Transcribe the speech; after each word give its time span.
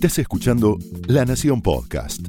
Estás 0.00 0.18
escuchando 0.20 0.78
La 1.08 1.26
Nación 1.26 1.60
Podcast. 1.60 2.26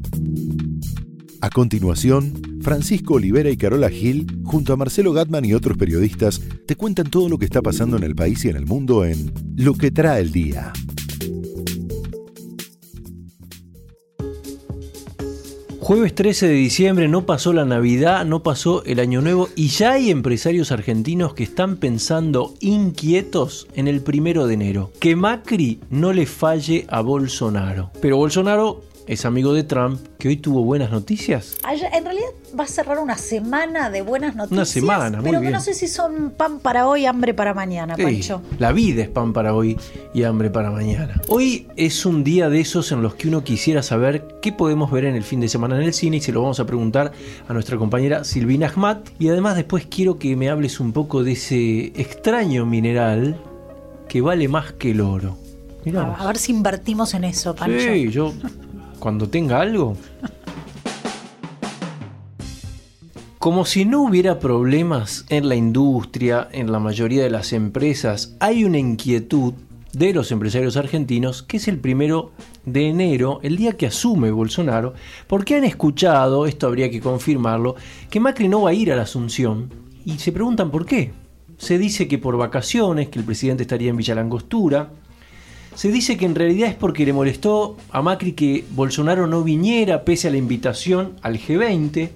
A 1.40 1.49
continuación, 1.49 2.59
Francisco 2.62 3.14
Olivera 3.14 3.49
y 3.49 3.56
Carola 3.56 3.90
Gil, 3.90 4.28
junto 4.44 4.73
a 4.73 4.75
Marcelo 4.75 5.13
Gatman 5.13 5.46
y 5.46 5.54
otros 5.54 5.78
periodistas, 5.78 6.42
te 6.68 6.76
cuentan 6.76 7.10
todo 7.10 7.29
lo 7.29 7.38
que 7.38 7.46
está 7.46 7.62
pasando 7.62 7.96
en 7.96 8.04
el 8.04 8.13
país 8.13 8.44
y 8.44 8.49
en 8.49 8.57
el 8.57 8.65
mundo 8.65 9.05
en 9.05 9.31
Lo 9.55 9.73
que 9.76 9.89
trae 9.89 10.20
el 10.20 10.34
día. 10.34 10.73
Jueves 15.92 16.16
13 16.16 16.48
de 16.48 16.54
diciembre 16.54 17.10
no 17.10 17.26
pasó 17.26 17.52
la 17.52 17.66
Navidad, 17.66 18.23
no 18.23 18.44
pasó 18.44 18.82
el 18.86 19.02
Año 19.02 19.20
Nuevo 19.20 19.50
y 19.58 19.68
ya 19.68 19.91
hay 19.91 20.10
empresarios 20.10 20.71
argentinos 20.71 21.34
que 21.34 21.44
están 21.44 21.76
pensando 21.76 22.54
inquietos 22.62 23.68
en 23.76 23.90
el 23.90 24.00
primero 24.00 24.48
de 24.48 24.54
enero. 24.54 24.94
Que 25.02 25.18
Macri 25.18 25.82
no 25.90 26.14
le 26.14 26.27
falle 26.27 26.86
a 26.88 27.02
Bolsonaro. 27.02 27.91
Pero 28.00 28.16
Bolsonaro 28.16 28.84
es 29.08 29.26
amigo 29.26 29.54
de 29.54 29.64
Trump, 29.64 30.00
que 30.18 30.28
hoy 30.30 30.38
tuvo 30.38 30.64
buenas 30.64 30.91
noticias. 30.91 31.58
En 31.94 32.04
realidad 32.05 32.28
va 32.58 32.64
a 32.66 32.68
cerrar 32.68 33.00
una 33.00 33.18
semana 33.18 33.90
de 33.90 34.02
buenas 34.02 34.36
noticias. 34.36 34.58
Una 34.58 34.66
semana, 34.66 35.18
muy 35.22 35.30
pero 35.30 35.41
bien. 35.41 35.52
no 35.54 35.60
sé 35.60 35.74
si 35.74 35.88
son 35.88 36.32
pan 36.38 36.60
para 36.60 36.88
hoy, 36.88 37.05
hambre 37.05 37.34
para 37.34 37.54
mañana, 37.54 37.96
Sí, 37.96 38.04
Pancho. 38.04 38.41
la 38.60 38.72
vida 38.72 39.02
es 39.04 39.10
pan 39.10 39.34
para 39.34 39.54
hoy 39.55 39.77
y 40.14 40.24
hambre 40.24 40.50
para 40.50 40.72
mañana. 40.72 41.20
Hoy 41.27 41.68
es 41.76 42.05
un 42.05 42.24
día 42.24 42.50
de 42.50 42.60
esos 42.62 42.91
en 42.91 43.02
los 43.02 43.16
que 43.16 43.27
uno 43.27 43.44
quisiera 43.44 43.84
saber 43.84 44.27
qué 44.41 44.52
podemos 44.54 44.91
ver 44.91 45.05
en 45.05 45.16
el 45.16 45.24
fin 45.24 45.40
de 45.40 45.48
semana 45.49 45.76
en 45.77 45.84
el 45.84 45.94
cine 45.94 46.18
y 46.18 46.22
se 46.22 46.32
lo 46.32 46.41
vamos 46.41 46.60
a 46.60 46.66
preguntar 46.66 47.12
a 47.48 47.54
nuestra 47.54 47.77
compañera 47.77 48.24
Silvina 48.24 48.68
Ahmad. 48.68 48.98
Y 49.20 49.30
además 49.30 49.55
después 49.55 49.88
quiero 49.90 50.20
que 50.20 50.36
me 50.36 50.49
hables 50.49 50.80
un 50.80 50.94
poco 50.94 51.24
de 51.24 51.34
ese 51.34 51.88
extraño 51.96 52.66
mineral 52.66 53.36
que 54.08 54.22
vale 54.22 54.48
más 54.48 54.74
que 54.74 54.91
el 54.91 55.02
oro. 55.02 55.38
Mirá 55.84 56.04
vos. 56.04 56.20
A, 56.20 56.24
a 56.24 56.27
ver 56.27 56.38
si 56.38 56.52
invertimos 56.52 57.13
en 57.16 57.24
eso, 57.24 57.55
Pancho. 57.55 57.80
Sí, 57.80 58.10
yo 58.12 58.34
cuando 59.02 59.28
tenga 59.28 59.60
algo. 59.60 59.98
Como 63.38 63.66
si 63.66 63.84
no 63.84 64.04
hubiera 64.04 64.40
problemas 64.40 65.26
en 65.30 65.50
la 65.50 65.56
industria, 65.56 66.48
en 66.52 66.72
la 66.72 66.80
mayoría 66.80 67.24
de 67.24 67.32
las 67.32 67.52
empresas, 67.52 68.38
hay 68.40 68.64
una 68.64 68.78
inquietud 68.78 69.56
de 69.94 70.14
los 70.14 70.32
empresarios 70.32 70.78
argentinos, 70.78 71.42
que 71.42 71.58
es 71.58 71.68
el 71.68 71.80
primero 71.80 72.32
de 72.66 72.88
enero, 72.88 73.40
el 73.42 73.58
día 73.58 73.74
que 73.74 73.88
asume 73.88 74.30
Bolsonaro, 74.30 74.94
porque 75.28 75.56
han 75.56 75.64
escuchado, 75.64 76.46
esto 76.46 76.68
habría 76.68 76.92
que 76.92 77.02
confirmarlo, 77.02 77.76
que 78.12 78.20
Macri 78.20 78.48
no 78.48 78.62
va 78.62 78.70
a 78.70 78.74
ir 78.74 78.94
a 78.94 78.96
la 78.96 79.04
Asunción 79.04 79.74
y 80.06 80.20
se 80.20 80.32
preguntan 80.32 80.70
por 80.70 80.86
qué. 80.86 81.12
Se 81.58 81.80
dice 81.80 82.08
que 82.08 82.20
por 82.20 82.38
vacaciones, 82.38 83.10
que 83.10 83.18
el 83.20 83.26
presidente 83.26 83.64
estaría 83.64 83.90
en 83.90 83.98
Villa 83.98 84.16
Langostura, 84.16 84.92
se 85.76 85.92
dice 85.92 86.18
que 86.18 86.26
en 86.26 86.36
realidad 86.36 86.70
es 86.70 86.76
porque 86.76 87.06
le 87.06 87.14
molestó 87.14 87.78
a 87.92 88.02
Macri 88.02 88.34
que 88.34 88.66
Bolsonaro 88.72 89.26
no 89.28 89.44
viniera 89.44 90.04
pese 90.04 90.28
a 90.28 90.32
la 90.32 90.38
invitación 90.38 91.16
al 91.22 91.40
G20. 91.40 92.10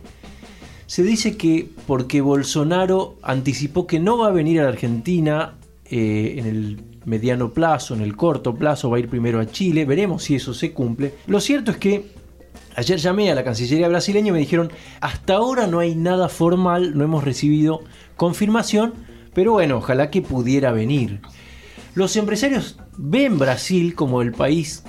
Se 0.88 1.04
dice 1.04 1.38
que 1.38 1.70
porque 1.88 2.22
Bolsonaro 2.22 3.16
anticipó 3.22 3.88
que 3.88 4.00
no 4.00 4.18
va 4.18 4.28
a 4.28 4.32
venir 4.32 4.60
a 4.60 4.64
la 4.64 4.70
Argentina 4.70 5.56
eh, 5.86 6.36
en 6.38 6.46
el 6.46 6.84
mediano 7.06 7.54
plazo, 7.54 7.96
en 7.96 8.02
el 8.02 8.16
corto 8.16 8.56
plazo, 8.56 8.90
va 8.90 8.98
a 8.98 9.00
ir 9.00 9.08
primero 9.08 9.40
a 9.40 9.46
Chile. 9.46 9.86
Veremos 9.86 10.24
si 10.24 10.36
eso 10.36 10.54
se 10.54 10.74
cumple. 10.74 11.14
Lo 11.28 11.40
cierto 11.40 11.72
es 11.72 11.78
que 11.78 12.06
ayer 12.76 13.00
llamé 13.00 13.32
a 13.32 13.36
la 13.36 13.44
Cancillería 13.44 13.88
brasileña 13.88 14.30
y 14.30 14.34
me 14.34 14.40
dijeron, 14.40 14.72
hasta 15.00 15.36
ahora 15.36 15.66
no 15.66 15.80
hay 15.80 15.96
nada 15.96 16.28
formal, 16.28 16.98
no 16.98 17.04
hemos 17.04 17.24
recibido 17.24 17.82
confirmación, 18.18 18.94
pero 19.34 19.54
bueno, 19.54 19.78
ojalá 19.78 20.12
que 20.12 20.22
pudiera 20.22 20.72
venir. 20.72 21.22
Los 21.96 22.18
empresarios 22.18 22.78
ven 22.98 23.40
Brasil 23.40 23.96
como 23.96 24.22
el 24.22 24.34
país 24.34 24.84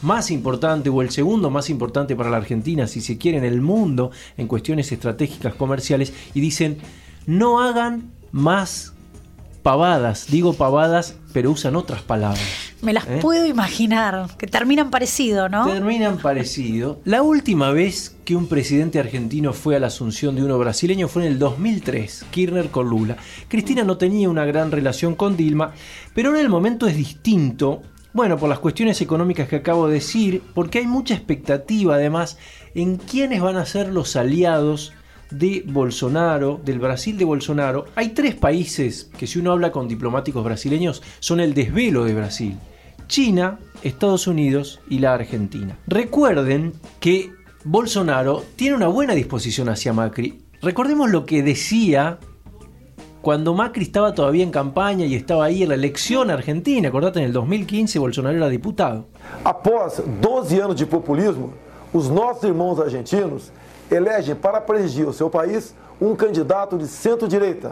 más 0.00 0.30
importante 0.30 0.88
o 0.88 1.02
el 1.02 1.10
segundo 1.10 1.50
más 1.50 1.68
importante 1.68 2.16
para 2.16 2.30
la 2.30 2.38
Argentina, 2.38 2.86
si 2.86 3.02
se 3.02 3.18
quiere, 3.18 3.36
en 3.36 3.44
el 3.44 3.60
mundo 3.60 4.10
en 4.38 4.48
cuestiones 4.48 4.90
estratégicas 4.90 5.54
comerciales 5.54 6.14
y 6.32 6.40
dicen, 6.40 6.78
no 7.26 7.60
hagan 7.60 8.10
más 8.32 8.93
pavadas, 9.64 10.26
digo 10.30 10.52
pavadas, 10.52 11.16
pero 11.32 11.50
usan 11.50 11.74
otras 11.74 12.02
palabras. 12.02 12.44
Me 12.82 12.92
las 12.92 13.06
¿Eh? 13.06 13.18
puedo 13.22 13.46
imaginar, 13.46 14.28
que 14.36 14.46
terminan 14.46 14.90
parecido, 14.90 15.48
¿no? 15.48 15.66
Terminan 15.66 16.18
parecido. 16.18 17.00
La 17.06 17.22
última 17.22 17.70
vez 17.70 18.14
que 18.26 18.36
un 18.36 18.46
presidente 18.46 18.98
argentino 18.98 19.54
fue 19.54 19.74
a 19.74 19.80
la 19.80 19.86
asunción 19.86 20.36
de 20.36 20.44
uno 20.44 20.58
brasileño 20.58 21.08
fue 21.08 21.22
en 21.24 21.32
el 21.32 21.38
2003, 21.38 22.26
Kirchner 22.30 22.68
con 22.68 22.90
Lula. 22.90 23.16
Cristina 23.48 23.84
no 23.84 23.96
tenía 23.96 24.28
una 24.28 24.44
gran 24.44 24.70
relación 24.70 25.14
con 25.14 25.34
Dilma, 25.34 25.72
pero 26.14 26.28
ahora 26.28 26.42
el 26.42 26.50
momento 26.50 26.86
es 26.86 26.94
distinto. 26.94 27.80
Bueno, 28.12 28.36
por 28.36 28.50
las 28.50 28.58
cuestiones 28.58 29.00
económicas 29.00 29.48
que 29.48 29.56
acabo 29.56 29.88
de 29.88 29.94
decir, 29.94 30.42
porque 30.54 30.80
hay 30.80 30.86
mucha 30.86 31.14
expectativa 31.14 31.94
además 31.94 32.36
en 32.74 32.98
quiénes 32.98 33.40
van 33.40 33.56
a 33.56 33.64
ser 33.64 33.88
los 33.88 34.14
aliados 34.14 34.92
de 35.38 35.64
Bolsonaro, 35.66 36.60
del 36.64 36.78
Brasil 36.78 37.16
de 37.18 37.24
Bolsonaro. 37.24 37.86
Hay 37.94 38.10
tres 38.10 38.34
países 38.34 39.10
que 39.18 39.26
si 39.26 39.38
uno 39.38 39.52
habla 39.52 39.72
con 39.72 39.88
diplomáticos 39.88 40.44
brasileños 40.44 41.02
son 41.20 41.40
el 41.40 41.54
desvelo 41.54 42.04
de 42.04 42.14
Brasil. 42.14 42.56
China, 43.06 43.58
Estados 43.82 44.26
Unidos 44.26 44.80
y 44.88 44.98
la 44.98 45.14
Argentina. 45.14 45.76
Recuerden 45.86 46.72
que 47.00 47.32
Bolsonaro 47.64 48.44
tiene 48.56 48.76
una 48.76 48.88
buena 48.88 49.14
disposición 49.14 49.68
hacia 49.68 49.92
Macri. 49.92 50.42
Recordemos 50.62 51.10
lo 51.10 51.26
que 51.26 51.42
decía 51.42 52.18
cuando 53.20 53.54
Macri 53.54 53.84
estaba 53.84 54.14
todavía 54.14 54.42
en 54.42 54.50
campaña 54.50 55.06
y 55.06 55.14
estaba 55.14 55.46
ahí 55.46 55.62
en 55.62 55.70
la 55.70 55.74
elección 55.74 56.30
argentina. 56.30 56.88
Acordate, 56.88 57.20
en 57.20 57.26
el 57.26 57.32
2015 57.32 57.98
Bolsonaro 57.98 58.36
era 58.36 58.48
diputado. 58.48 59.06
Após 59.44 60.02
12 60.20 60.62
anos 60.62 60.76
de 60.76 60.86
populismo, 60.86 61.52
os 61.92 62.10
nossos 62.10 62.44
irmãos 62.44 62.78
argentinos 62.78 63.50
elegem 63.90 64.34
para 64.34 64.60
presidir 64.60 65.06
o 65.06 65.12
seu 65.12 65.30
país 65.30 65.74
um 66.00 66.14
candidato 66.14 66.76
de 66.76 66.86
centro-direita. 66.86 67.70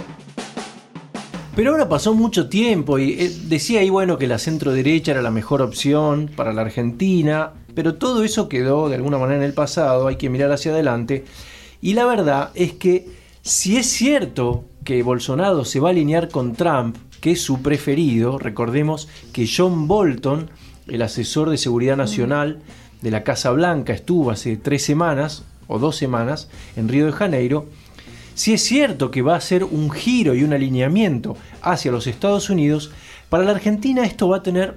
Pero 1.55 1.73
ahora 1.73 1.87
pasó 1.87 2.15
mucho 2.15 2.49
tiempo 2.49 2.99
y 2.99 3.13
eh, 3.13 3.31
decía 3.45 3.81
ahí, 3.81 3.91
bueno, 3.91 4.17
que 4.17 4.27
la 4.27 4.39
centro 4.39 4.73
derecha 4.73 5.13
era 5.13 5.21
la 5.21 5.31
mejor 5.31 5.61
opción 5.61 6.31
para 6.35 6.55
la 6.55 6.63
Argentina, 6.63 7.53
pero 7.75 7.97
todo 7.97 8.25
eso 8.25 8.49
quedó 8.49 8.89
de 8.89 8.95
alguna 8.95 9.19
manera 9.19 9.41
en 9.41 9.45
el 9.45 9.53
pasado, 9.53 10.07
hay 10.07 10.17
que 10.17 10.31
mirar 10.31 10.51
hacia 10.51 10.73
adelante. 10.73 11.25
Y 11.83 11.93
la 11.93 12.07
verdad 12.07 12.53
es 12.55 12.73
que 12.73 13.07
si 13.43 13.77
es 13.77 13.87
cierto 13.87 14.65
que 14.83 15.03
Bolsonaro 15.03 15.67
se 15.67 15.79
va 15.79 15.89
a 15.89 15.91
alinear 15.91 16.31
con 16.31 16.55
Trump, 16.55 16.97
que 17.21 17.33
es 17.33 17.43
su 17.43 17.61
preferido, 17.61 18.39
recordemos 18.39 19.09
que 19.35 19.47
John 19.47 19.87
Bolton, 19.87 20.51
el 20.89 21.03
asesor 21.03 21.51
de 21.51 21.59
seguridad 21.59 21.97
nacional 21.97 22.63
de 23.03 23.11
la 23.11 23.25
Casa 23.25 23.51
Blanca, 23.51 23.93
estuvo 23.93 24.31
hace 24.31 24.57
tres 24.57 24.85
semanas 24.85 25.45
o 25.67 25.79
dos 25.79 25.97
semanas 25.97 26.49
en 26.77 26.89
Río 26.89 27.07
de 27.07 27.13
Janeiro, 27.13 27.67
si 28.35 28.55
es 28.55 28.63
cierto 28.63 29.11
que 29.11 29.23
va 29.23 29.37
a 29.37 29.41
ser 29.41 29.65
un 29.65 29.91
giro 29.91 30.35
y 30.35 30.43
un 30.43 30.53
alineamiento 30.53 31.37
hacia 31.61 31.93
los 31.93 32.07
Estados 32.07 32.51
Unidos, 32.51 32.91
para 33.29 33.45
la 33.45 33.53
Argentina 33.53 34.05
esto 34.05 34.29
va 34.29 34.39
a 34.39 34.43
tener 34.43 34.75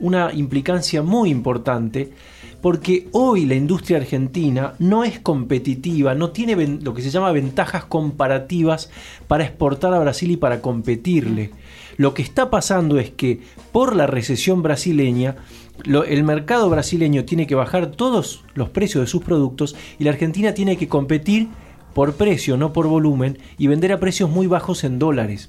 una 0.00 0.32
implicancia 0.32 1.02
muy 1.02 1.30
importante 1.30 2.12
porque 2.60 3.08
hoy 3.12 3.46
la 3.46 3.54
industria 3.54 3.98
argentina 3.98 4.74
no 4.78 5.04
es 5.04 5.20
competitiva, 5.20 6.14
no 6.14 6.30
tiene 6.30 6.78
lo 6.82 6.94
que 6.94 7.02
se 7.02 7.10
llama 7.10 7.30
ventajas 7.30 7.84
comparativas 7.84 8.90
para 9.28 9.44
exportar 9.44 9.94
a 9.94 10.00
Brasil 10.00 10.32
y 10.32 10.36
para 10.36 10.60
competirle. 10.60 11.52
Lo 11.96 12.14
que 12.14 12.22
está 12.22 12.50
pasando 12.50 12.98
es 12.98 13.10
que 13.10 13.40
por 13.72 13.96
la 13.96 14.06
recesión 14.06 14.62
brasileña, 14.62 15.36
el 15.84 16.24
mercado 16.24 16.68
brasileño 16.68 17.24
tiene 17.24 17.46
que 17.46 17.54
bajar 17.54 17.92
todos 17.92 18.44
los 18.54 18.70
precios 18.70 19.02
de 19.04 19.10
sus 19.10 19.22
productos 19.22 19.76
y 19.98 20.04
la 20.04 20.10
Argentina 20.10 20.54
tiene 20.54 20.76
que 20.76 20.88
competir 20.88 21.48
por 21.94 22.14
precio, 22.14 22.56
no 22.56 22.72
por 22.72 22.86
volumen, 22.86 23.38
y 23.56 23.68
vender 23.68 23.92
a 23.92 24.00
precios 24.00 24.28
muy 24.28 24.46
bajos 24.46 24.84
en 24.84 24.98
dólares. 24.98 25.48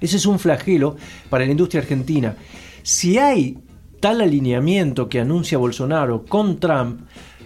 Ese 0.00 0.16
es 0.16 0.26
un 0.26 0.38
flagelo 0.38 0.96
para 1.30 1.44
la 1.44 1.52
industria 1.52 1.82
argentina. 1.82 2.36
Si 2.82 3.18
hay 3.18 3.58
tal 4.00 4.20
alineamiento 4.20 5.08
que 5.08 5.20
anuncia 5.20 5.56
Bolsonaro 5.56 6.24
con 6.26 6.58
Trump, 6.58 7.02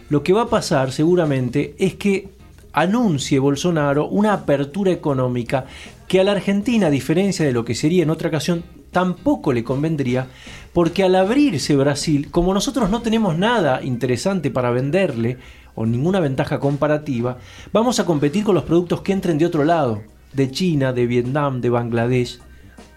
lo 0.08 0.22
que 0.22 0.32
va 0.32 0.42
a 0.42 0.48
pasar 0.48 0.90
seguramente 0.90 1.76
es 1.78 1.94
que 1.96 2.30
anuncie 2.72 3.38
Bolsonaro 3.38 4.08
una 4.08 4.32
apertura 4.32 4.90
económica 4.90 5.66
que 6.08 6.20
a 6.20 6.24
la 6.24 6.32
Argentina, 6.32 6.86
a 6.86 6.90
diferencia 6.90 7.44
de 7.44 7.52
lo 7.52 7.64
que 7.64 7.74
sería 7.74 8.02
en 8.02 8.10
otra 8.10 8.28
ocasión, 8.28 8.64
tampoco 8.90 9.52
le 9.52 9.62
convendría, 9.62 10.26
porque 10.72 11.04
al 11.04 11.14
abrirse 11.14 11.76
Brasil, 11.76 12.30
como 12.30 12.54
nosotros 12.54 12.88
no 12.88 13.02
tenemos 13.02 13.36
nada 13.36 13.82
interesante 13.82 14.50
para 14.50 14.70
venderle 14.70 15.36
o 15.74 15.84
ninguna 15.84 16.18
ventaja 16.18 16.58
comparativa, 16.58 17.38
vamos 17.72 18.00
a 18.00 18.06
competir 18.06 18.42
con 18.42 18.54
los 18.54 18.64
productos 18.64 19.02
que 19.02 19.12
entren 19.12 19.36
de 19.38 19.46
otro 19.46 19.64
lado, 19.64 20.02
de 20.32 20.50
China, 20.50 20.92
de 20.92 21.06
Vietnam, 21.06 21.60
de 21.60 21.70
Bangladesh, 21.70 22.40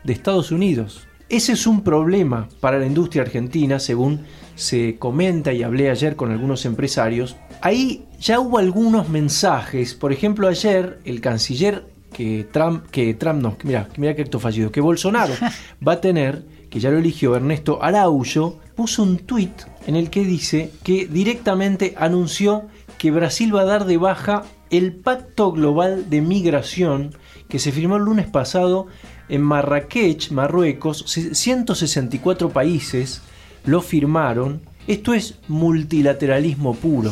de 0.04 0.13
Estados 0.13 0.52
Unidos. 0.52 1.06
Ese 1.28 1.54
es 1.54 1.68
un 1.68 1.84
problema 1.84 2.50
para 2.60 2.80
la 2.80 2.86
industria 2.86 3.24
argentina, 3.24 3.80
según 3.80 4.22
se 4.56 4.98
comenta 4.98 5.54
y 5.54 5.63
hablé 5.63 5.90
ayer 5.90 6.16
con 6.16 6.31
algunos 6.31 6.66
empresarios. 6.66 7.36
Ahí 7.62 8.06
ya 8.19 8.40
hubo 8.40 8.58
algunos 8.58 9.10
mensajes, 9.10 9.94
por 9.94 10.12
ejemplo 10.12 10.48
ayer 10.48 11.00
el 11.06 11.22
canciller 11.22 11.91
que 12.13 12.48
Trump, 12.52 12.86
que 12.92 13.13
Trump 13.13 13.42
no, 13.42 13.58
mira, 13.63 13.90
mira 13.98 14.16
que 14.16 14.22
acto 14.22 14.40
fallido, 14.40 14.72
que 14.72 14.81
Bolsonaro 14.81 15.34
va 15.88 15.94
a 15.94 16.02
tener, 16.02 16.44
que 16.69 16.80
ya 16.80 16.92
lo 16.92 16.98
eligió 16.98 17.36
Ernesto 17.36 17.84
Araujo, 17.84 18.60
puso 18.75 19.04
un 19.04 19.18
tuit 19.19 19.63
en 19.88 19.96
el 19.96 20.10
que 20.10 20.24
dice 20.24 20.72
que 20.84 21.08
directamente 21.08 21.96
anunció 21.98 22.63
que 22.98 23.12
Brasil 23.12 23.56
va 23.56 23.62
a 23.62 23.66
dar 23.66 23.86
de 23.86 23.98
baja 23.98 24.44
el 24.69 24.94
Pacto 24.94 25.52
Global 25.52 26.10
de 26.10 26.22
Migración 26.22 27.16
que 27.52 27.60
se 27.60 27.74
firmó 27.74 27.98
el 27.98 28.04
lunes 28.04 28.28
pasado 28.28 28.88
en 29.28 29.42
Marrakech, 29.42 30.31
Marruecos. 30.31 31.04
164 31.06 32.50
países 32.50 33.22
lo 33.66 33.81
firmaron. 33.81 34.62
Esto 34.88 35.13
es 35.13 35.36
multilateralismo 35.50 36.74
puro. 36.75 37.12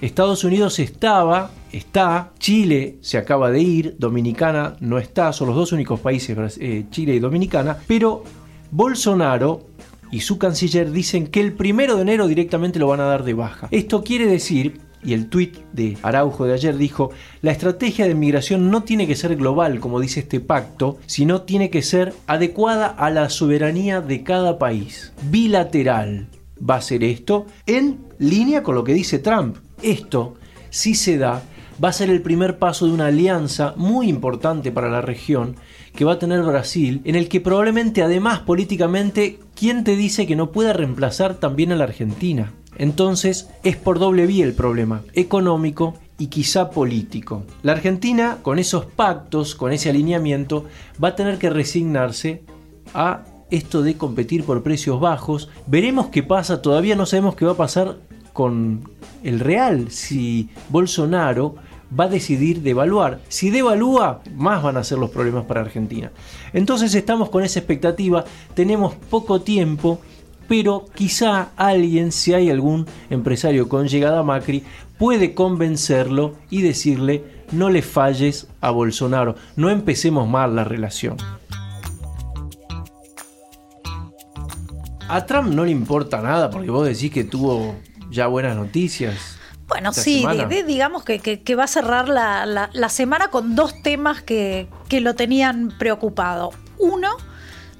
Estados 0.00 0.44
Unidos 0.44 0.78
estaba, 0.78 1.50
está, 1.72 2.32
Chile 2.38 2.96
se 3.02 3.18
acaba 3.18 3.50
de 3.50 3.60
ir, 3.60 3.96
Dominicana 3.98 4.76
no 4.80 4.98
está, 4.98 5.32
son 5.32 5.48
los 5.48 5.56
dos 5.56 5.72
únicos 5.72 6.00
países, 6.00 6.58
eh, 6.58 6.86
Chile 6.90 7.14
y 7.14 7.18
Dominicana, 7.18 7.76
pero 7.86 8.24
Bolsonaro 8.70 9.66
y 10.10 10.20
su 10.20 10.38
canciller 10.38 10.90
dicen 10.90 11.26
que 11.26 11.40
el 11.40 11.52
primero 11.52 11.96
de 11.96 12.02
enero 12.02 12.26
directamente 12.26 12.78
lo 12.78 12.86
van 12.86 13.00
a 13.00 13.04
dar 13.04 13.24
de 13.24 13.34
baja. 13.34 13.68
Esto 13.70 14.02
quiere 14.02 14.26
decir 14.26 14.80
y 15.02 15.12
el 15.12 15.28
tuit 15.28 15.58
de 15.72 15.96
Araujo 16.02 16.46
de 16.46 16.54
ayer 16.54 16.76
dijo, 16.76 17.10
la 17.42 17.52
estrategia 17.52 18.06
de 18.06 18.14
migración 18.14 18.70
no 18.70 18.82
tiene 18.82 19.06
que 19.06 19.16
ser 19.16 19.36
global, 19.36 19.80
como 19.80 20.00
dice 20.00 20.20
este 20.20 20.40
pacto, 20.40 20.98
sino 21.06 21.42
tiene 21.42 21.70
que 21.70 21.82
ser 21.82 22.14
adecuada 22.26 22.86
a 22.86 23.10
la 23.10 23.28
soberanía 23.28 24.00
de 24.00 24.22
cada 24.22 24.58
país. 24.58 25.12
Bilateral 25.30 26.28
va 26.68 26.76
a 26.76 26.82
ser 26.82 27.04
esto 27.04 27.46
en 27.66 27.98
línea 28.18 28.62
con 28.62 28.74
lo 28.74 28.84
que 28.84 28.94
dice 28.94 29.18
Trump. 29.18 29.56
Esto, 29.82 30.34
si 30.70 30.94
se 30.94 31.18
da, 31.18 31.42
va 31.82 31.88
a 31.88 31.92
ser 31.92 32.10
el 32.10 32.22
primer 32.22 32.58
paso 32.58 32.86
de 32.86 32.92
una 32.92 33.06
alianza 33.06 33.74
muy 33.76 34.08
importante 34.08 34.70
para 34.70 34.90
la 34.90 35.00
región 35.00 35.56
que 35.94 36.04
va 36.04 36.12
a 36.12 36.18
tener 36.18 36.42
Brasil, 36.42 37.00
en 37.04 37.16
el 37.16 37.28
que 37.28 37.40
probablemente 37.40 38.02
además 38.02 38.40
políticamente, 38.40 39.40
¿quién 39.54 39.82
te 39.84 39.96
dice 39.96 40.26
que 40.26 40.36
no 40.36 40.52
pueda 40.52 40.72
reemplazar 40.72 41.34
también 41.34 41.72
a 41.72 41.76
la 41.76 41.84
Argentina? 41.84 42.52
Entonces 42.76 43.48
es 43.62 43.76
por 43.76 43.98
doble 43.98 44.26
vía 44.26 44.44
el 44.44 44.54
problema, 44.54 45.02
económico 45.14 45.94
y 46.18 46.28
quizá 46.28 46.70
político. 46.70 47.44
La 47.62 47.72
Argentina, 47.72 48.38
con 48.42 48.58
esos 48.58 48.84
pactos, 48.84 49.54
con 49.54 49.72
ese 49.72 49.90
alineamiento, 49.90 50.66
va 51.02 51.08
a 51.08 51.16
tener 51.16 51.38
que 51.38 51.50
resignarse 51.50 52.42
a 52.94 53.24
esto 53.50 53.82
de 53.82 53.96
competir 53.96 54.44
por 54.44 54.62
precios 54.62 55.00
bajos. 55.00 55.48
Veremos 55.66 56.08
qué 56.08 56.22
pasa, 56.22 56.62
todavía 56.62 56.96
no 56.96 57.06
sabemos 57.06 57.34
qué 57.34 57.44
va 57.44 57.52
a 57.52 57.56
pasar 57.56 57.96
con 58.32 58.88
el 59.22 59.40
real, 59.40 59.90
si 59.90 60.48
Bolsonaro 60.68 61.56
va 61.98 62.04
a 62.04 62.08
decidir 62.08 62.62
devaluar. 62.62 63.20
Si 63.28 63.50
devalúa, 63.50 64.22
más 64.34 64.62
van 64.62 64.76
a 64.76 64.84
ser 64.84 64.98
los 64.98 65.10
problemas 65.10 65.44
para 65.44 65.60
Argentina. 65.60 66.12
Entonces 66.52 66.94
estamos 66.94 67.30
con 67.30 67.42
esa 67.42 67.58
expectativa, 67.58 68.24
tenemos 68.54 68.94
poco 68.94 69.40
tiempo, 69.40 70.00
pero 70.48 70.86
quizá 70.94 71.50
alguien, 71.56 72.12
si 72.12 72.34
hay 72.34 72.50
algún 72.50 72.86
empresario 73.08 73.68
con 73.68 73.88
llegada 73.88 74.20
a 74.20 74.24
Macri, 74.24 74.64
puede 74.98 75.34
convencerlo 75.34 76.34
y 76.50 76.62
decirle 76.62 77.24
no 77.52 77.68
le 77.68 77.82
falles 77.82 78.46
a 78.60 78.70
Bolsonaro, 78.70 79.34
no 79.56 79.70
empecemos 79.70 80.28
mal 80.28 80.54
la 80.54 80.64
relación. 80.64 81.16
A 85.10 85.26
Trump 85.26 85.52
no 85.52 85.64
le 85.64 85.72
importa 85.72 86.20
nada 86.20 86.50
porque 86.50 86.70
vos 86.70 86.86
decís 86.86 87.10
que 87.10 87.24
tuvo 87.24 87.74
ya 88.10 88.28
buenas 88.28 88.56
noticias. 88.56 89.38
Bueno, 89.66 89.92
sí, 89.92 90.24
digamos 90.66 91.04
que, 91.04 91.54
va 91.56 91.64
a 91.64 91.68
cerrar 91.68 92.08
la, 92.08 92.88
semana 92.88 93.28
con 93.28 93.56
dos 93.56 93.82
temas 93.82 94.22
que, 94.22 94.68
que 94.88 95.00
lo 95.00 95.14
tenían 95.14 95.72
preocupado. 95.78 96.50
Uno, 96.78 97.08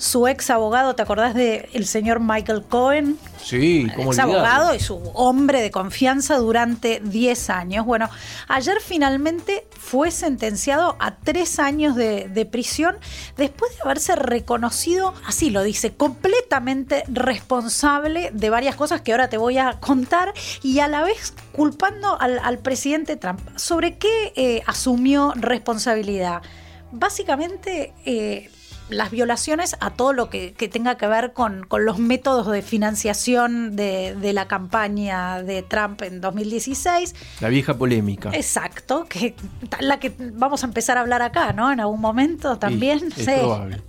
su 0.01 0.27
ex 0.27 0.49
abogado, 0.49 0.95
¿te 0.95 1.03
acordás 1.03 1.35
del 1.35 1.69
el 1.75 1.85
señor 1.85 2.21
Michael 2.21 2.63
Cohen? 2.63 3.19
Sí, 3.45 3.87
como 3.95 4.13
ex 4.13 4.19
abogado 4.19 4.75
y 4.75 4.81
su 4.81 4.97
hombre 5.13 5.61
de 5.61 5.71
confianza 5.71 6.39
durante 6.39 7.01
10 7.05 7.51
años. 7.51 7.85
Bueno, 7.85 8.09
ayer 8.49 8.79
finalmente 8.81 9.67
fue 9.79 10.11
sentenciado 10.11 10.97
a 11.01 11.17
tres 11.17 11.59
años 11.59 11.97
de, 11.97 12.29
de 12.31 12.47
prisión 12.47 12.97
después 13.37 13.77
de 13.77 13.83
haberse 13.83 14.17
reconocido, 14.17 15.13
así 15.27 15.51
lo 15.51 15.63
dice, 15.63 15.93
completamente 15.93 17.05
responsable 17.07 18.31
de 18.33 18.49
varias 18.49 18.77
cosas 18.77 19.03
que 19.03 19.13
ahora 19.13 19.29
te 19.29 19.37
voy 19.37 19.59
a 19.59 19.81
contar 19.81 20.33
y 20.63 20.79
a 20.79 20.89
la 20.89 21.03
vez 21.03 21.35
culpando 21.53 22.19
al, 22.19 22.59
presidente 22.61 23.17
Trump. 23.17 23.41
¿Sobre 23.55 23.99
qué 23.99 24.33
eh, 24.35 24.63
asumió 24.67 25.35
responsabilidad? 25.37 26.41
Básicamente... 26.91 27.93
Eh, 28.07 28.49
las 28.91 29.11
violaciones 29.11 29.77
a 29.81 29.91
todo 29.91 30.13
lo 30.13 30.29
que, 30.31 30.53
tenga 30.73 30.97
que 30.97 31.07
ver 31.07 31.33
con, 31.33 31.67
los 31.71 31.99
métodos 31.99 32.47
de 32.49 32.63
financiación 32.63 33.77
de, 33.77 34.31
la 34.33 34.47
campaña 34.47 35.43
de 35.43 35.63
Trump 35.63 36.03
en 36.03 36.21
2016. 36.21 37.15
La 37.41 37.49
vieja 37.49 37.77
polémica. 37.77 38.31
Exacto, 38.33 39.07
que 39.09 39.35
la 39.81 39.99
que 39.99 40.15
vamos 40.35 40.63
a 40.63 40.67
empezar 40.67 40.99
a 40.99 41.01
hablar 41.01 41.23
acá, 41.23 41.53
¿no? 41.53 41.73
En 41.73 41.81
algún 41.81 42.01
momento 42.01 42.59
también. 42.59 43.11
Sí, 43.11 43.25
probable. 43.25 43.83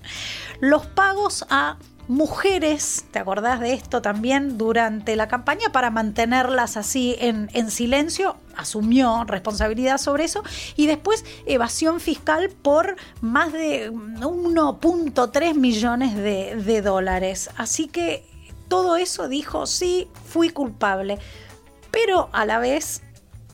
Los 0.59 0.85
pagos 0.85 1.45
a 1.49 1.77
mujeres, 2.11 3.05
¿te 3.11 3.19
acordás 3.19 3.61
de 3.61 3.71
esto 3.71 4.01
también? 4.01 4.57
Durante 4.57 5.15
la 5.15 5.29
campaña 5.29 5.71
para 5.71 5.89
mantenerlas 5.91 6.75
así 6.75 7.15
en, 7.19 7.71
silencio, 7.71 8.35
asumió 8.57 9.23
responsabilidad 9.23 9.97
sobre 9.97 10.25
eso 10.25 10.43
y 10.75 10.87
después 10.87 11.23
evasión 11.45 12.01
fiscal 12.01 12.49
por 12.49 12.97
más 13.21 13.53
de 13.53 13.91
1.3 13.91 15.55
millones 15.55 16.15
de, 16.17 16.57
de 16.57 16.81
dólares. 16.81 17.49
Así 17.55 17.87
que 17.87 18.25
todo 18.67 18.97
eso 18.97 19.29
dijo, 19.29 19.65
sí, 19.65 20.09
fui 20.27 20.49
culpable, 20.49 21.17
pero 21.91 22.29
a 22.33 22.45
la 22.45 22.59
vez 22.59 23.03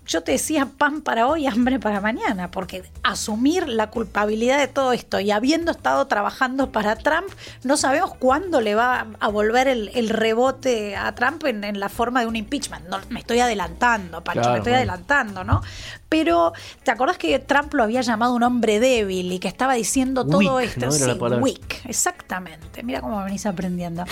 yo 0.07 0.23
te 0.23 0.31
decía 0.31 0.67
pan 0.77 1.01
para 1.01 1.27
hoy, 1.27 1.47
hambre 1.47 1.79
para 1.79 1.99
mañana, 1.99 2.49
porque 2.49 2.83
asumir 3.03 3.67
la 3.67 3.89
culpabilidad 3.89 4.57
de 4.57 4.67
todo 4.67 4.93
esto 4.93 5.19
y 5.19 5.31
habiendo 5.31 5.71
estado 5.71 6.07
trabajando 6.07 6.71
para 6.71 6.95
Trump, 6.95 7.27
no 7.63 7.75
sabemos 7.75 8.15
cuándo 8.15 8.61
le 8.61 8.73
va 8.73 9.07
a 9.19 9.27
volver 9.27 9.67
el, 9.67 10.09
rebote 10.09 10.95
a 10.95 11.13
Trump 11.13 11.43
en, 11.45 11.79
la 11.79 11.89
forma 11.89 12.21
de 12.21 12.27
un 12.27 12.37
impeachment. 12.37 12.87
No, 12.87 12.99
me 13.09 13.19
estoy 13.19 13.39
adelantando, 13.39 14.23
Pancho, 14.23 14.51
me 14.51 14.57
estoy 14.59 14.73
adelantando, 14.73 15.43
¿no? 15.43 15.61
Pero, 16.09 16.53
¿te 16.83 16.91
acordás 16.91 17.17
que 17.17 17.37
Trump 17.39 17.73
lo 17.73 17.83
había 17.83 17.99
llamado 17.99 18.33
un 18.33 18.43
hombre 18.43 18.79
débil 18.79 19.29
y 19.33 19.39
que 19.39 19.49
estaba 19.49 19.73
diciendo 19.73 20.25
todo 20.25 20.61
esto? 20.61 20.89
sí, 20.89 21.11
weak, 21.11 21.81
exactamente. 21.85 22.81
Mira 22.81 23.01
cómo 23.01 23.21
venís 23.25 23.45
aprendiendo. 23.45 24.05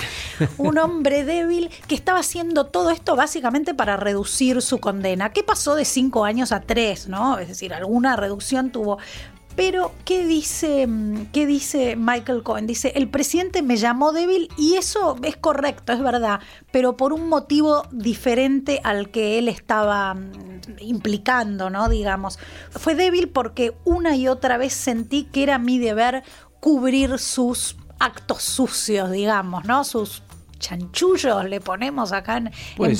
un 0.57 0.77
hombre 0.77 1.23
débil 1.23 1.69
que 1.87 1.95
estaba 1.95 2.19
haciendo 2.19 2.65
todo 2.65 2.89
esto 2.89 3.15
básicamente 3.15 3.73
para 3.73 3.95
reducir 3.95 4.61
su 4.61 4.79
condena. 4.79 5.31
¿Qué 5.31 5.41
pasó 5.43 5.75
de 5.75 5.84
cinco 5.85 6.25
años 6.25 6.51
a 6.51 6.61
tres, 6.61 7.07
¿no? 7.07 7.39
Es 7.39 7.47
decir, 7.47 7.73
alguna 7.73 8.15
reducción 8.15 8.71
tuvo. 8.71 8.97
Pero, 9.55 9.93
¿qué 10.03 10.25
dice, 10.25 10.85
¿qué 11.31 11.45
dice 11.45 11.95
Michael 11.95 12.43
Cohen? 12.43 12.67
Dice, 12.67 12.91
el 12.95 13.07
presidente 13.07 13.61
me 13.61 13.77
llamó 13.77 14.11
débil 14.11 14.49
y 14.57 14.75
eso 14.75 15.15
es 15.23 15.37
correcto, 15.37 15.93
es 15.93 16.01
verdad, 16.01 16.41
pero 16.71 16.97
por 16.97 17.13
un 17.13 17.29
motivo 17.29 17.83
diferente 17.91 18.81
al 18.83 19.11
que 19.11 19.39
él 19.39 19.47
estaba 19.47 20.13
mm, 20.13 20.61
implicando, 20.79 21.69
¿no? 21.69 21.87
Digamos, 21.87 22.37
fue 22.69 22.95
débil 22.95 23.29
porque 23.29 23.73
una 23.85 24.17
y 24.17 24.27
otra 24.27 24.57
vez 24.57 24.73
sentí 24.73 25.23
que 25.23 25.43
era 25.43 25.57
mi 25.57 25.79
deber 25.79 26.23
cubrir 26.59 27.17
sus 27.17 27.77
actos 27.97 28.43
sucios, 28.43 29.09
digamos, 29.09 29.63
¿no? 29.63 29.85
Sus 29.85 30.21
chanchullos 30.59 31.45
le 31.45 31.61
ponemos 31.61 32.11
acá 32.11 32.37
en, 32.37 32.51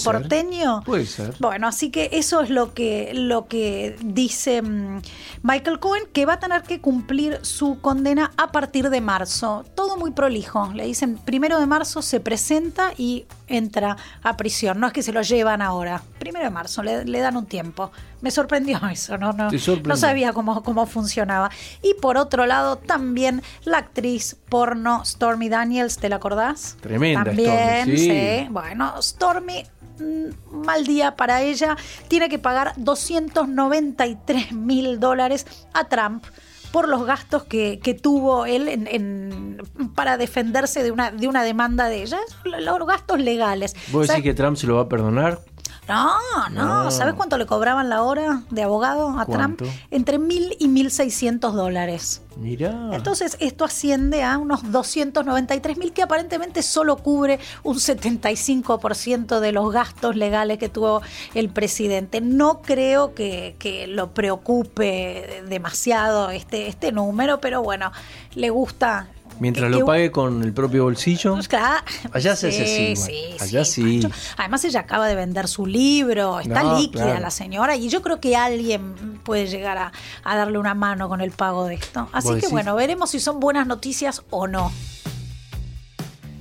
porteño. 0.04 0.82
Puede 0.84 1.06
ser. 1.06 1.34
Bueno, 1.40 1.68
así 1.68 1.90
que 1.90 2.10
eso 2.14 2.42
es 2.42 2.50
lo 2.50 2.74
que, 2.74 3.12
lo 3.14 3.48
que 3.48 3.96
dice 4.04 4.62
mm, 4.62 5.02
Michael 5.44 5.80
Cohen, 5.80 6.04
que 6.14 6.26
va 6.26 6.34
a 6.34 6.40
tener 6.40 6.64
que 6.64 6.82
cumplir 6.82 7.40
su 7.44 7.80
condena 7.82 8.32
a 8.38 8.52
partir 8.52 8.90
de 8.90 9.02
marzo. 9.02 9.66
Todo 9.76 9.98
muy 9.98 10.12
prolijo. 10.12 10.72
Le 10.74 10.86
dicen, 10.86 11.18
primero 11.18 11.60
de 11.60 11.66
marzo 11.66 12.02
se 12.02 12.20
presenta 12.20 12.92
y 12.98 13.26
entra 13.48 13.98
a 14.24 14.38
prisión. 14.38 14.80
No 14.80 14.88
es 14.88 14.94
que 14.94 15.04
se 15.04 15.12
lo 15.12 15.22
llevan 15.22 15.62
ahora. 15.62 16.04
Primero 16.26 16.46
de 16.46 16.50
marzo, 16.50 16.82
le, 16.82 17.20
dan 17.20 17.38
un 17.38 17.46
tiempo. 17.46 17.92
Me 18.22 18.32
sorprendió 18.32 18.80
eso, 18.92 19.16
no, 19.16 19.32
no, 19.32 19.50
no 19.52 19.96
sabía 19.96 20.34
cómo, 20.34 20.64
cómo 20.64 20.88
funcionaba. 20.88 21.52
Y 21.84 21.94
por 22.02 22.18
otro 22.18 22.48
lado, 22.48 22.78
también 22.80 23.44
la 23.64 23.78
actriz 23.78 24.36
porno 24.50 25.06
Stormy 25.06 25.50
Daniels, 25.50 26.00
¿te 26.00 26.10
la 26.10 26.16
acordás? 26.16 26.78
Tremenda. 26.82 27.26
También, 27.26 27.96
sí. 27.96 28.48
Bueno, 28.50 29.00
Stormy 29.04 29.66
mm, 30.00 30.66
mal 30.66 30.88
día 30.88 31.16
para 31.16 31.44
ella, 31.44 31.78
tiene 32.08 32.28
que 32.28 32.40
pagar 32.40 32.74
293 32.78 34.52
mil 34.52 35.00
dólares 35.00 35.46
a 35.76 35.84
Trump 35.84 36.26
por 36.72 36.90
los 36.90 37.06
gastos 37.06 37.44
que, 37.44 38.00
tuvo 38.02 38.48
él 38.48 38.68
en, 38.68 39.62
para 39.94 40.18
defenderse 40.18 40.82
de 40.82 40.90
una, 40.90 41.12
de 41.12 41.28
una 41.28 41.44
demanda 41.44 41.88
de 41.88 42.02
ella, 42.02 42.18
los 42.44 42.88
gastos 42.88 43.20
legales. 43.20 43.76
¿Vos 43.92 44.08
decís 44.08 44.24
que 44.24 44.34
Trump 44.34 44.58
se 44.58 44.66
lo 44.66 44.78
va 44.78 44.82
a 44.82 44.90
perdonar? 44.90 45.40
No, 45.88 46.50
no, 46.50 46.84
No. 46.86 46.92
¿sabes 46.92 47.14
cuánto 47.14 47.38
le 47.38 47.46
cobraban 47.46 47.90
la 47.90 48.02
hora 48.04 48.42
de 48.50 48.64
abogado 48.64 49.10
a 49.20 49.26
¿Cuánto? 49.26 49.66
Trump? 49.66 49.76
Entre 49.92 50.18
mil 50.20 50.56
y 50.60 50.68
mil 50.68 50.90
seiscientos 50.92 51.54
dólares. 51.54 52.22
Mirá. 52.38 52.90
Entonces, 52.92 53.38
esto 53.40 53.64
asciende 53.64 54.24
a 54.24 54.38
unos 54.38 54.72
293 54.72 55.78
mil, 55.78 55.94
que 55.94 56.02
aparentemente 56.02 56.64
solo 56.64 56.98
cubre 56.98 57.40
un 57.64 57.78
75% 57.78 59.40
de 59.40 59.52
los 59.52 59.72
gastos 59.72 60.16
legales 60.16 60.58
que 60.58 60.68
tuvo 60.70 61.02
el 61.34 61.50
presidente. 61.50 62.20
No 62.22 62.62
creo 62.62 63.14
que, 63.14 63.56
que 63.60 63.88
lo 63.88 64.14
preocupe 64.14 65.44
demasiado 65.48 66.30
este, 66.30 66.68
este 66.68 66.92
número, 66.92 67.40
pero 67.40 67.62
bueno, 67.62 67.92
le 68.34 68.50
gusta. 68.50 69.08
Mientras 69.40 69.70
lo 69.70 69.86
pague 69.86 70.12
con 70.12 70.44
el 70.44 70.54
propio 70.54 70.84
bolsillo. 70.84 71.34
Pues 71.34 71.48
claro. 71.48 71.84
Allá 72.14 72.36
se 72.36 72.52
Sí, 72.52 72.94
igual. 72.94 72.96
sí, 73.10 73.24
Allá 73.40 73.66
sí. 73.66 74.08
Además, 74.38 74.64
ella 74.66 74.80
acaba 74.82 75.08
de 75.08 75.16
vender 75.16 75.48
su 75.48 75.66
libro, 75.66 76.40
está 76.40 76.64
No, 76.64 76.80
líquida 76.80 77.04
claro. 77.04 77.20
la 77.20 77.32
señora, 77.32 77.76
y 77.76 77.90
yo 77.90 78.02
creo 78.02 78.20
que 78.22 78.36
alguien 78.36 78.94
puede 79.24 79.48
llegar 79.48 79.78
a, 79.78 79.92
a 80.24 80.36
darle 80.38 80.58
una 80.58 80.74
mano 80.74 81.10
con 81.10 81.20
el 81.22 81.32
pago 81.32 81.66
de 81.66 81.76
esto. 81.76 82.08
Así 82.14 82.28
¿Vos 82.28 82.36
que 82.36 82.42
decís? 82.42 82.52
bueno, 82.52 82.76
veremos 82.76 83.10
si 83.10 83.20
son 83.20 83.40
buenas 83.40 83.68
noticias 83.68 84.22
o 84.30 84.48
no. 84.48 84.72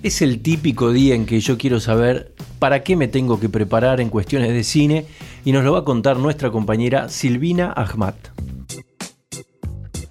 Es 0.02 0.20
el 0.22 0.40
típico 0.42 0.92
día 0.92 1.14
en 1.14 1.24
que 1.26 1.40
yo 1.40 1.56
quiero 1.56 1.80
saber 1.80 2.34
para 2.58 2.82
qué 2.82 2.94
me 2.94 3.08
tengo 3.08 3.40
que 3.40 3.48
preparar 3.48 4.00
en 4.00 4.10
cuestiones 4.10 4.50
de 4.50 4.62
cine 4.62 5.06
y 5.44 5.52
nos 5.52 5.64
lo 5.64 5.72
va 5.72 5.80
a 5.80 5.84
contar 5.84 6.18
nuestra 6.18 6.50
compañera 6.50 7.08
Silvina 7.08 7.72
Ahmad. 7.74 8.14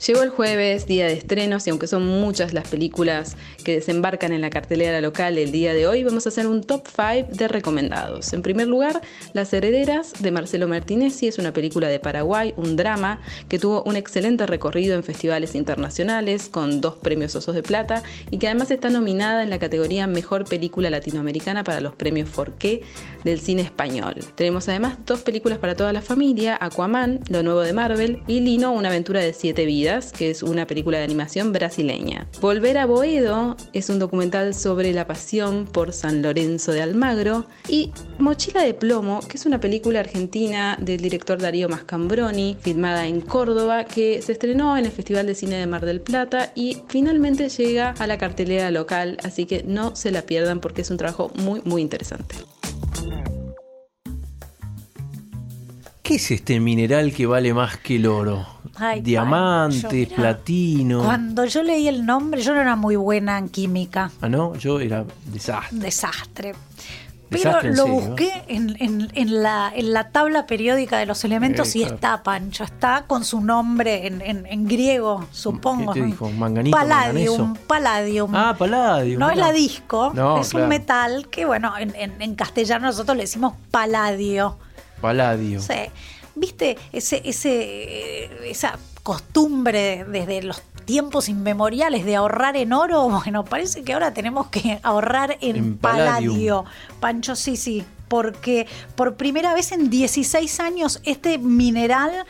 Llegó 0.05 0.21
el 0.21 0.31
jueves, 0.31 0.85
día 0.85 1.05
de 1.05 1.13
estrenos, 1.13 1.65
y 1.65 1.69
aunque 1.69 1.87
son 1.87 2.05
muchas 2.05 2.51
las 2.51 2.67
películas 2.67 3.37
que 3.63 3.75
desembarcan 3.75 4.33
en 4.33 4.41
la 4.41 4.49
cartelera 4.49 4.99
local 4.99 5.37
el 5.37 5.53
día 5.53 5.73
de 5.73 5.87
hoy, 5.87 6.03
vamos 6.03 6.25
a 6.25 6.29
hacer 6.29 6.45
un 6.45 6.61
top 6.61 6.85
5 6.93 7.29
de 7.31 7.47
recomendados. 7.47 8.33
En 8.33 8.41
primer 8.41 8.67
lugar, 8.67 8.99
Las 9.31 9.53
Herederas 9.53 10.11
de 10.19 10.31
Marcelo 10.31 10.67
Martinezzi 10.67 11.29
es 11.29 11.37
una 11.37 11.53
película 11.53 11.87
de 11.87 12.01
Paraguay, 12.01 12.53
un 12.57 12.75
drama 12.75 13.21
que 13.47 13.59
tuvo 13.59 13.81
un 13.83 13.95
excelente 13.95 14.45
recorrido 14.45 14.93
en 14.95 15.05
festivales 15.05 15.55
internacionales 15.55 16.49
con 16.49 16.81
dos 16.81 16.95
premios 16.95 17.33
Osos 17.37 17.55
de 17.55 17.63
Plata 17.63 18.03
y 18.29 18.39
que 18.39 18.47
además 18.47 18.71
está 18.71 18.89
nominada 18.89 19.41
en 19.41 19.49
la 19.49 19.57
categoría 19.57 20.05
Mejor 20.05 20.43
Película 20.43 20.89
Latinoamericana 20.89 21.63
para 21.63 21.79
los 21.79 21.95
premios 21.95 22.27
Forqué 22.27 22.81
del 23.23 23.39
cine 23.39 23.61
español. 23.61 24.15
Tenemos 24.35 24.67
además 24.67 24.97
dos 25.05 25.21
películas 25.21 25.59
para 25.59 25.75
toda 25.75 25.93
la 25.93 26.01
familia, 26.01 26.57
Aquaman, 26.59 27.21
lo 27.29 27.41
nuevo 27.41 27.61
de 27.61 27.71
Marvel, 27.71 28.21
y 28.27 28.41
Lino, 28.41 28.73
una 28.73 28.89
aventura 28.89 29.21
de 29.21 29.31
siete 29.31 29.65
vidas, 29.65 29.92
que 30.01 30.31
es 30.31 30.41
una 30.41 30.65
película 30.65 30.97
de 30.97 31.03
animación 31.03 31.53
brasileña. 31.53 32.27
Volver 32.41 32.77
a 32.79 32.85
Boedo 32.85 33.55
es 33.73 33.89
un 33.89 33.99
documental 33.99 34.55
sobre 34.55 34.91
la 34.91 35.05
pasión 35.05 35.65
por 35.65 35.93
San 35.93 36.21
Lorenzo 36.21 36.71
de 36.71 36.81
Almagro, 36.81 37.45
y 37.67 37.91
Mochila 38.17 38.63
de 38.63 38.73
Plomo, 38.73 39.19
que 39.21 39.37
es 39.37 39.45
una 39.45 39.59
película 39.59 39.99
argentina 39.99 40.77
del 40.81 40.99
director 41.01 41.39
Darío 41.39 41.69
Mascambroni, 41.69 42.57
filmada 42.59 43.05
en 43.07 43.21
Córdoba, 43.21 43.85
que 43.85 44.21
se 44.21 44.31
estrenó 44.31 44.77
en 44.77 44.85
el 44.85 44.91
Festival 44.91 45.27
de 45.27 45.35
Cine 45.35 45.57
de 45.57 45.67
Mar 45.67 45.85
del 45.85 46.01
Plata 46.01 46.51
y 46.55 46.77
finalmente 46.87 47.49
llega 47.49 47.91
a 47.99 48.07
la 48.07 48.17
cartelera 48.17 48.71
local, 48.71 49.17
así 49.23 49.45
que 49.45 49.63
no 49.63 49.95
se 49.95 50.11
la 50.11 50.23
pierdan 50.23 50.59
porque 50.59 50.81
es 50.81 50.89
un 50.89 50.97
trabajo 50.97 51.31
muy 51.35 51.61
muy 51.65 51.81
interesante. 51.81 52.35
¿Qué 56.03 56.15
es 56.15 56.31
este 56.31 56.59
mineral 56.59 57.13
que 57.13 57.25
vale 57.25 57.53
más 57.53 57.77
que 57.77 57.95
el 57.95 58.07
oro? 58.07 58.52
Ay, 58.75 59.01
Diamantes, 59.01 60.07
platino. 60.13 61.03
Cuando 61.03 61.45
yo 61.45 61.61
leí 61.63 61.87
el 61.87 62.05
nombre, 62.05 62.41
yo 62.41 62.53
no 62.53 62.61
era 62.61 62.75
muy 62.75 62.95
buena 62.95 63.37
en 63.37 63.49
química. 63.49 64.11
Ah, 64.21 64.29
no, 64.29 64.55
yo 64.55 64.79
era 64.79 65.05
desastre. 65.25 65.77
Desastre. 65.79 66.55
Pero 67.29 67.51
lo 67.51 67.61
serio, 67.61 67.87
busqué 67.87 68.43
en, 68.47 68.75
en- 68.79 69.09
en 69.15 69.41
la, 69.41 69.71
en 69.75 69.91
la 69.91 70.09
tabla 70.09 70.45
periódica 70.45 70.99
de 70.99 71.07
los 71.07 71.23
elementos 71.23 71.73
Eh, 71.73 71.79
y 71.79 71.81
claro. 71.81 71.95
está, 71.95 72.21
Pancho. 72.23 72.63
Está 72.63 73.05
con 73.07 73.25
su 73.25 73.41
nombre 73.41 74.05
en, 74.05 74.67
griego, 74.67 75.25
supongo. 75.31 75.93
¿Qué 75.93 76.01
te 76.01 76.05
dijo? 76.05 76.29
¿Manganito, 76.29 76.77
Palladium. 76.77 77.37
manganeso? 77.39 77.65
Palladium. 77.67 78.35
Ah, 78.35 78.55
paladio. 78.57 79.17
no 79.17 79.31
es 79.31 79.37
la 79.37 79.51
disco, 79.51 80.11
No, 80.13 80.39
es 80.41 80.49
claro. 80.49 80.65
un 80.65 80.69
metal 80.69 81.27
que, 81.31 81.45
bueno, 81.45 81.73
en, 81.77 81.95
en- 81.95 82.21
en 82.21 82.35
castellano 82.35 82.85
nosotros 82.87 83.17
le 83.17 83.23
decimos 83.23 83.55
paladio. 83.71 84.57
Paladio. 85.01 85.59
Sí. 85.59 85.73
¿Viste 86.35 86.77
ese, 86.91 87.21
ese, 87.25 88.23
eh, 88.23 88.49
esa 88.49 88.77
costumbre 89.03 90.05
desde 90.05 90.41
los 90.41 90.61
tiempos 90.85 91.29
inmemoriales 91.29 92.05
de 92.05 92.15
ahorrar 92.15 92.55
en 92.57 92.73
oro? 92.73 93.09
Bueno, 93.23 93.45
parece 93.45 93.83
que 93.83 93.93
ahora 93.93 94.13
tenemos 94.13 94.47
que 94.47 94.79
ahorrar 94.83 95.37
en, 95.41 95.55
En 95.55 95.77
paladio. 95.77 96.65
Pancho, 96.99 97.35
sí, 97.35 97.57
sí. 97.57 97.83
Porque 98.07 98.67
por 98.95 99.15
primera 99.15 99.53
vez 99.53 99.71
en 99.71 99.89
16 99.89 100.59
años 100.59 101.01
este 101.03 101.37
mineral 101.37 102.25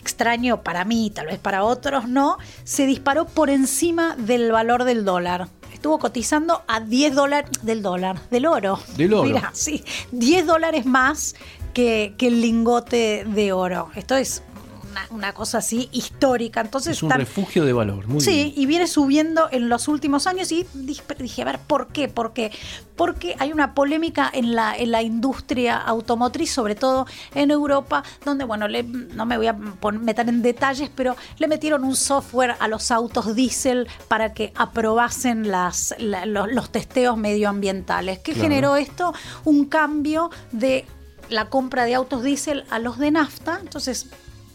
extraño 0.00 0.62
para 0.62 0.84
mí, 0.84 1.10
tal 1.14 1.26
vez 1.26 1.38
para 1.38 1.62
otros 1.62 2.08
no, 2.08 2.38
se 2.64 2.86
disparó 2.86 3.26
por 3.26 3.50
encima 3.50 4.16
del 4.16 4.50
valor 4.50 4.84
del 4.84 5.04
dólar. 5.04 5.48
Estuvo 5.72 5.98
cotizando 5.98 6.62
a 6.66 6.80
10 6.80 7.14
dólares 7.14 7.50
del 7.62 7.82
dólar, 7.82 8.20
del 8.30 8.46
oro. 8.46 8.80
Del 8.96 9.14
oro. 9.14 9.28
Mirá, 9.28 9.50
sí, 9.54 9.84
10 10.12 10.46
dólares 10.46 10.84
más 10.84 11.34
que, 11.72 12.14
que 12.18 12.28
el 12.28 12.40
lingote 12.40 13.24
de 13.26 13.52
oro. 13.52 13.90
Esto 13.94 14.16
es 14.16 14.42
una, 14.90 15.06
una 15.10 15.32
cosa 15.32 15.58
así 15.58 15.88
histórica. 15.92 16.60
Entonces 16.60 16.96
Es 16.96 17.02
un 17.04 17.10
refugio 17.10 17.64
de 17.64 17.72
valor. 17.72 18.08
Muy 18.08 18.20
sí, 18.20 18.30
bien. 18.32 18.52
y 18.56 18.66
viene 18.66 18.86
subiendo 18.88 19.48
en 19.52 19.68
los 19.68 19.86
últimos 19.88 20.26
años 20.26 20.50
y 20.50 20.66
dije, 20.74 21.02
dije, 21.18 21.42
a 21.42 21.44
ver, 21.44 21.58
¿por 21.60 21.88
qué? 21.88 22.08
¿Por 22.08 22.32
qué? 22.32 22.50
Porque 22.96 23.34
hay 23.38 23.52
una 23.52 23.72
polémica 23.72 24.28
en 24.32 24.54
la, 24.54 24.76
en 24.76 24.90
la 24.90 25.00
industria 25.02 25.76
automotriz, 25.78 26.50
sobre 26.52 26.74
todo 26.74 27.06
en 27.34 27.50
Europa, 27.52 28.02
donde, 28.24 28.44
bueno, 28.44 28.66
le- 28.68 28.82
no 28.82 29.24
me 29.26 29.36
voy 29.38 29.46
a 29.46 29.52
meter 29.54 30.28
en 30.28 30.42
detalles, 30.42 30.90
pero 30.94 31.16
le 31.38 31.46
metieron 31.46 31.84
un 31.84 31.94
software 31.96 32.56
a 32.58 32.66
los 32.68 32.90
autos 32.90 33.34
diésel 33.36 33.88
para 34.08 34.34
que 34.34 34.52
aprobasen 34.56 35.50
las, 35.50 35.94
la- 35.98 36.26
los, 36.26 36.52
los 36.52 36.70
testeos 36.70 37.16
medioambientales. 37.16 38.18
¿Qué 38.18 38.32
Claro. 38.32 38.48
generó 38.48 38.76
esto? 38.76 39.14
Un 39.44 39.66
cambio 39.66 40.30
de 40.52 40.84
la 41.30 41.46
compra 41.46 41.84
de 41.84 41.94
autos 41.94 42.22
diésel 42.22 42.64
a 42.70 42.78
los 42.78 42.98
de 42.98 43.10
nafta. 43.10 43.58
Entonces 43.62 44.06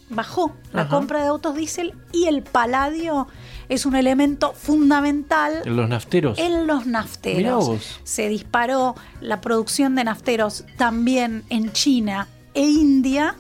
bajó 0.10 0.54
la 0.72 0.84
Ajá. 0.84 0.92
compra 0.92 1.22
de 1.22 1.28
autos 1.28 1.56
diésel 1.56 1.94
y 2.12 2.26
el 2.28 2.44
paladio 2.44 3.28
es 3.70 3.88
un 3.88 3.96
elemento 3.96 4.54
fundamental 4.54 5.64
En 5.66 5.76
los 5.76 5.90
nafteros. 5.90 6.38
en 6.38 6.68
los 6.68 6.86
nafteros. 6.86 7.68
vos. 7.68 8.00
Se 8.04 8.30
disparó 8.30 8.94
la 9.22 9.42
producción 9.42 9.96
de 9.96 10.04
nafteros 10.04 10.64
también 10.78 11.44
en 11.50 11.72
China 11.74 12.28
e 12.54 12.62
India 12.68 13.36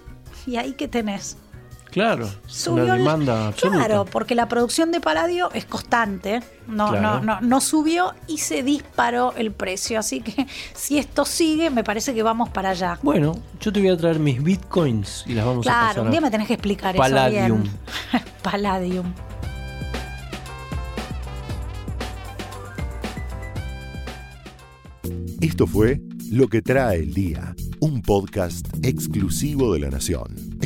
y 0.48 0.56
ahí 0.58 0.74
que 0.74 0.88
tenés. 0.88 1.38
Claro. 1.96 2.30
Subió 2.46 2.84
una 2.84 2.96
demanda 2.98 3.48
absoluta. 3.48 3.86
Claro, 3.86 4.04
porque 4.04 4.36
la 4.36 4.50
producción 4.50 4.92
de 4.92 5.00
paladio 5.00 5.50
es 5.54 5.64
constante, 5.64 6.42
no, 6.68 6.90
Claro. 6.90 7.22
no, 7.22 7.36
no, 7.36 7.40
no 7.42 7.62
subió 7.62 8.14
y 8.28 8.40
se 8.40 8.64
disparó 8.64 9.34
el 9.38 9.54
precio. 9.54 9.98
Así 9.98 10.20
que 10.20 10.46
si 10.76 10.98
esto 10.98 11.24
sigue, 11.24 11.70
me 11.70 11.86
parece 11.86 12.14
que 12.14 12.22
vamos 12.22 12.50
para 12.50 12.72
allá. 12.72 13.00
Bueno, 13.02 13.38
yo 13.62 13.72
te 13.72 13.80
voy 13.80 13.88
a 13.92 13.96
traer 13.96 14.20
mis 14.20 14.44
bitcoins 14.44 15.24
y 15.26 15.36
las 15.36 15.46
vamos 15.46 15.66
a 15.68 15.70
Claro, 15.70 15.88
pasar 15.88 16.02
un 16.02 16.08
a- 16.10 16.12
día 16.12 16.20
me 16.20 16.32
tenés 16.32 16.48
que 16.48 16.54
explicar 16.56 16.98
Palladium. 16.98 17.62
eso 17.64 17.72
bien. 18.12 18.24
Palladium. 18.44 19.14
Esto 25.42 25.68
fue 25.68 26.02
Lo 26.32 26.48
que 26.48 26.62
trae 26.62 27.00
el 27.00 27.14
día, 27.14 27.56
un 27.80 28.02
podcast 28.02 28.66
exclusivo 28.84 29.74
de 29.74 29.80
La 29.82 29.90
Nación. 29.92 30.34